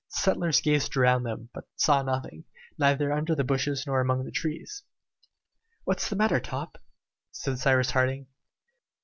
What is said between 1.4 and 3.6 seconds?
but saw nothing, neither under the